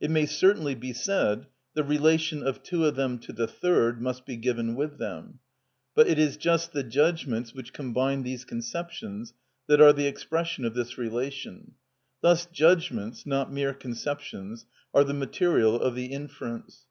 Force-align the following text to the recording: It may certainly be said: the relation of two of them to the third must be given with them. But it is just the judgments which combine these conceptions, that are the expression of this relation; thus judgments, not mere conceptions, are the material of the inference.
It 0.00 0.10
may 0.10 0.24
certainly 0.24 0.74
be 0.74 0.94
said: 0.94 1.48
the 1.74 1.84
relation 1.84 2.42
of 2.42 2.62
two 2.62 2.86
of 2.86 2.96
them 2.96 3.18
to 3.18 3.30
the 3.30 3.46
third 3.46 4.00
must 4.00 4.24
be 4.24 4.36
given 4.38 4.74
with 4.74 4.96
them. 4.96 5.40
But 5.94 6.06
it 6.06 6.18
is 6.18 6.38
just 6.38 6.72
the 6.72 6.82
judgments 6.82 7.52
which 7.52 7.74
combine 7.74 8.22
these 8.22 8.46
conceptions, 8.46 9.34
that 9.66 9.82
are 9.82 9.92
the 9.92 10.06
expression 10.06 10.64
of 10.64 10.72
this 10.72 10.96
relation; 10.96 11.72
thus 12.22 12.46
judgments, 12.46 13.26
not 13.26 13.52
mere 13.52 13.74
conceptions, 13.74 14.64
are 14.94 15.04
the 15.04 15.12
material 15.12 15.78
of 15.78 15.94
the 15.94 16.06
inference. 16.06 16.84